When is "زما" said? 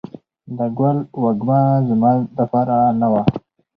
1.89-2.11